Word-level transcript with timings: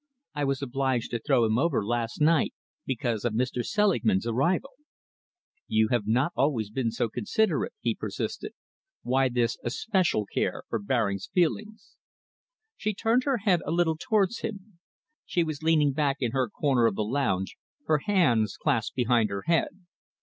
I 0.33 0.45
was 0.45 0.63
obliged 0.63 1.11
to 1.11 1.19
throw 1.19 1.45
him 1.45 1.59
over 1.59 1.85
last 1.85 2.21
night 2.21 2.55
because 2.87 3.23
of 3.23 3.33
Mr. 3.33 3.63
Selingman's 3.63 4.25
arrival." 4.25 4.71
"You 5.67 5.89
have 5.89 6.07
not 6.07 6.31
always 6.35 6.71
been 6.71 6.89
so 6.89 7.07
considerate," 7.07 7.73
he 7.81 7.93
persisted. 7.93 8.53
"Why 9.03 9.29
this 9.29 9.59
especial 9.63 10.25
care 10.25 10.63
for 10.69 10.79
Baring's 10.79 11.29
feelings?" 11.31 11.97
She 12.77 12.95
turned 12.95 13.25
her 13.25 13.37
head 13.45 13.59
a 13.63 13.69
little 13.69 13.95
towards 13.95 14.39
him. 14.39 14.79
She 15.27 15.43
was 15.43 15.61
leaning 15.61 15.93
back 15.93 16.17
in 16.19 16.31
her 16.31 16.49
corner 16.49 16.87
of 16.87 16.95
the 16.95 17.03
lounge, 17.03 17.55
her 17.85 17.99
hands 17.99 18.57
clasped 18.57 18.95
behind 18.95 19.29
her 19.29 19.43
head. 19.45 19.81